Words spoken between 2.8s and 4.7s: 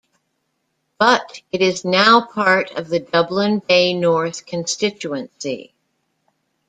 the Dublin Bay North